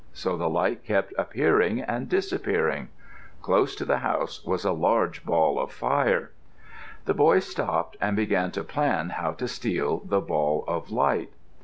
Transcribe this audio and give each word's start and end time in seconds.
So 0.13 0.35
the 0.35 0.49
light 0.49 0.83
kept 0.83 1.13
appearing 1.15 1.79
and 1.79 2.09
disappearing. 2.09 2.89
Close 3.43 3.75
to 3.75 3.85
the 3.85 3.99
house 3.99 4.43
was 4.43 4.65
a 4.65 4.71
large 4.71 5.23
ball 5.23 5.59
of 5.59 5.71
fire. 5.71 6.31
The 7.05 7.13
boy 7.13 7.37
stopped 7.37 7.97
and 8.01 8.15
began 8.15 8.49
to 8.53 8.63
plan 8.63 9.09
how 9.11 9.33
to 9.33 9.47
steal 9.47 9.99
the 9.99 10.19
ball 10.19 10.65
of 10.67 10.89
light. 10.89 11.29